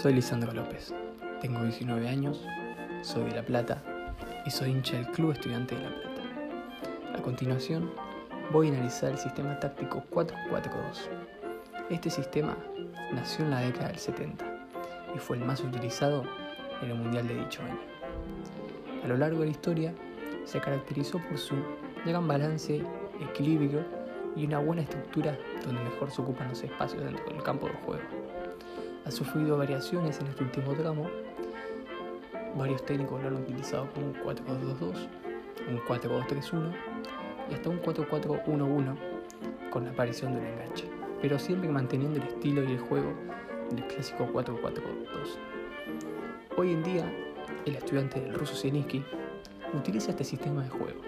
Soy 0.00 0.14
Lisandro 0.14 0.52
López, 0.52 0.94
tengo 1.40 1.60
19 1.60 2.08
años, 2.08 2.46
soy 3.02 3.24
de 3.24 3.34
La 3.34 3.42
Plata 3.42 3.82
y 4.46 4.50
soy 4.52 4.70
hincha 4.70 4.96
del 4.96 5.08
Club 5.08 5.32
Estudiante 5.32 5.74
de 5.74 5.82
La 5.82 5.88
Plata. 5.88 7.18
A 7.18 7.20
continuación, 7.20 7.90
voy 8.52 8.68
a 8.68 8.74
analizar 8.74 9.10
el 9.10 9.18
sistema 9.18 9.58
táctico 9.58 10.04
442. 10.10 11.10
Este 11.90 12.10
sistema 12.10 12.56
nació 13.12 13.44
en 13.44 13.50
la 13.50 13.58
década 13.58 13.88
del 13.88 13.98
70 13.98 14.44
y 15.16 15.18
fue 15.18 15.36
el 15.36 15.44
más 15.44 15.64
utilizado 15.64 16.22
en 16.80 16.92
el 16.92 16.96
Mundial 16.96 17.26
de 17.26 17.34
dicho 17.34 17.60
año. 17.64 17.80
A 19.02 19.08
lo 19.08 19.16
largo 19.16 19.40
de 19.40 19.46
la 19.46 19.50
historia, 19.50 19.92
se 20.44 20.60
caracterizó 20.60 21.18
por 21.18 21.38
su 21.38 21.56
gran 22.06 22.28
balance, 22.28 22.84
equilibrio 23.20 23.84
y 24.36 24.44
una 24.44 24.60
buena 24.60 24.82
estructura 24.82 25.36
donde 25.64 25.82
mejor 25.82 26.12
se 26.12 26.22
ocupan 26.22 26.50
los 26.50 26.62
espacios 26.62 27.02
dentro 27.02 27.24
del 27.24 27.42
campo 27.42 27.66
de 27.66 27.74
juego 27.84 28.28
ha 29.08 29.10
sufrido 29.10 29.56
variaciones 29.56 30.20
en 30.20 30.26
este 30.26 30.44
último 30.44 30.74
tramo. 30.74 31.08
Varios 32.58 32.84
técnicos 32.84 33.22
lo 33.22 33.28
han 33.28 33.36
utilizado 33.36 33.90
como 33.92 34.08
un 34.08 34.14
4-2-2, 34.14 35.08
un 35.70 35.78
4-2-3-1 35.80 36.72
y 37.50 37.54
hasta 37.54 37.70
un 37.70 37.80
4-4-1-1 37.80 38.96
con 39.70 39.84
la 39.84 39.90
aparición 39.92 40.34
de 40.34 40.40
un 40.40 40.46
enganche, 40.46 40.84
pero 41.22 41.38
siempre 41.38 41.70
manteniendo 41.70 42.20
el 42.20 42.28
estilo 42.28 42.62
y 42.62 42.72
el 42.72 42.80
juego 42.80 43.14
del 43.70 43.86
clásico 43.86 44.28
4-4-2. 44.30 44.82
Hoy 46.58 46.72
en 46.72 46.82
día, 46.82 47.10
el 47.64 47.76
estudiante 47.76 48.20
del 48.20 48.34
ruso 48.34 48.54
Sieniski 48.54 49.02
utiliza 49.72 50.10
este 50.10 50.24
sistema 50.24 50.62
de 50.64 50.68
juego. 50.68 51.00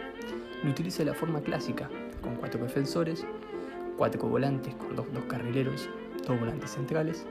Lo 0.65 0.71
utiliza 0.71 1.01
de 1.01 1.11
la 1.11 1.15
forma 1.15 1.43
clásica, 1.43 1.91
con 2.23 2.37
cuatro 2.37 2.63
defensores, 2.63 3.27
cuatro 3.99 4.27
volantes 4.27 4.75
con 4.77 4.97
dos, 4.97 5.07
dos 5.13 5.25
carrileros, 5.25 5.91
dos 6.27 6.41
volantes 6.41 6.71
centrales 6.71 7.27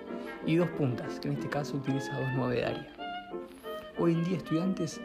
y 0.45 0.55
dos 0.55 0.69
puntas, 0.69 1.19
que 1.19 1.27
en 1.27 1.35
este 1.35 1.49
caso 1.49 1.77
utiliza 1.77 2.17
dos 2.19 2.29
nueve 2.35 2.55
de 2.55 2.65
área. 2.65 2.93
Hoy 3.97 4.13
en 4.13 4.23
día 4.23 4.37
estudiantes 4.37 5.01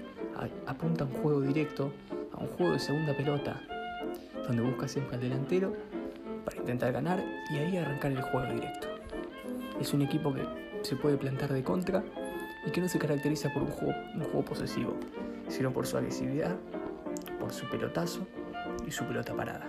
apuntan 0.66 1.08
un 1.08 1.14
juego 1.14 1.40
directo, 1.40 1.92
a 2.32 2.38
un 2.38 2.48
juego 2.48 2.72
de 2.72 2.78
segunda 2.78 3.16
pelota, 3.16 3.60
donde 4.46 4.62
busca 4.62 4.88
siempre 4.88 5.16
al 5.16 5.22
delantero 5.22 5.74
para 6.44 6.56
intentar 6.58 6.92
ganar 6.92 7.24
y 7.50 7.56
ahí 7.56 7.76
arrancar 7.76 8.12
el 8.12 8.22
juego 8.22 8.52
directo. 8.52 8.88
Es 9.80 9.92
un 9.92 10.02
equipo 10.02 10.32
que 10.32 10.46
se 10.82 10.96
puede 10.96 11.16
plantar 11.16 11.52
de 11.52 11.62
contra 11.62 12.04
y 12.66 12.70
que 12.70 12.80
no 12.80 12.88
se 12.88 12.98
caracteriza 12.98 13.52
por 13.52 13.62
un 13.62 13.70
juego, 13.70 13.94
un 14.14 14.22
juego 14.22 14.44
posesivo, 14.44 14.96
sino 15.48 15.72
por 15.72 15.86
su 15.86 15.96
agresividad, 15.96 16.56
por 17.40 17.52
su 17.52 17.68
pelotazo 17.68 18.26
y 18.86 18.90
su 18.90 19.04
pelota 19.04 19.34
parada. 19.34 19.66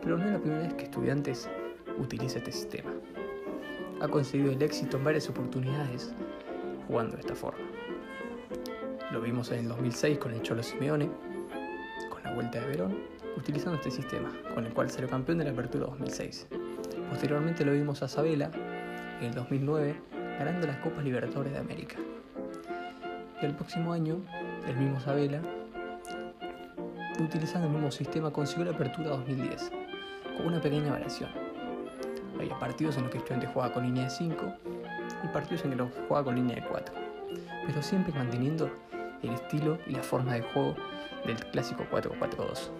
Pero 0.00 0.18
no 0.18 0.24
es 0.24 0.32
la 0.32 0.38
primera 0.38 0.62
vez 0.62 0.74
que 0.74 0.84
estudiantes 0.84 1.48
utiliza 1.98 2.38
este 2.38 2.52
sistema 2.52 2.92
ha 4.00 4.08
conseguido 4.08 4.52
el 4.52 4.62
éxito 4.62 4.96
en 4.96 5.04
varias 5.04 5.28
oportunidades 5.28 6.12
jugando 6.86 7.14
de 7.14 7.20
esta 7.20 7.34
forma. 7.34 7.64
Lo 9.12 9.20
vimos 9.20 9.50
en 9.52 9.60
el 9.60 9.68
2006 9.68 10.18
con 10.18 10.32
el 10.32 10.42
Cholo 10.42 10.62
Simeone, 10.62 11.08
con 12.10 12.22
la 12.22 12.34
Vuelta 12.34 12.60
de 12.60 12.66
Verón, 12.66 12.98
utilizando 13.36 13.76
este 13.76 13.90
sistema, 13.90 14.30
con 14.54 14.66
el 14.66 14.72
cual 14.72 14.90
salió 14.90 15.08
campeón 15.08 15.38
de 15.38 15.44
la 15.44 15.50
Apertura 15.50 15.86
2006. 15.86 16.48
Posteriormente 17.10 17.64
lo 17.64 17.72
vimos 17.72 18.02
a 18.02 18.08
Sabela 18.08 18.50
en 19.20 19.26
el 19.26 19.34
2009 19.34 19.96
ganando 20.38 20.66
las 20.66 20.76
Copas 20.78 21.04
Libertadores 21.04 21.52
de 21.52 21.58
América. 21.58 21.96
Y 23.40 23.46
el 23.46 23.54
próximo 23.54 23.92
año, 23.92 24.20
el 24.66 24.76
mismo 24.76 25.00
Sabela, 25.00 25.40
utilizando 27.18 27.68
el 27.68 27.72
mismo 27.72 27.90
sistema, 27.90 28.30
consiguió 28.30 28.66
la 28.66 28.72
Apertura 28.72 29.10
2010, 29.10 29.70
con 30.36 30.46
una 30.46 30.60
pequeña 30.60 30.92
variación 30.92 31.45
había 32.38 32.58
partidos 32.58 32.96
en 32.96 33.04
los 33.04 33.12
que 33.12 33.18
estudiante 33.18 33.46
jugaba 33.46 33.72
con 33.72 33.84
línea 33.84 34.04
de 34.04 34.10
5 34.10 34.54
y 35.24 35.28
partidos 35.28 35.64
en 35.64 35.76
los 35.76 35.90
que 35.90 36.00
jugaba 36.02 36.24
con 36.24 36.36
línea 36.36 36.56
de 36.56 36.62
4, 36.66 36.94
pero 37.66 37.82
siempre 37.82 38.12
manteniendo 38.12 38.70
el 39.22 39.30
estilo 39.30 39.78
y 39.86 39.92
la 39.92 40.02
forma 40.02 40.34
de 40.34 40.42
juego 40.42 40.76
del 41.24 41.36
clásico 41.46 41.84
4-4-2. 41.90 42.70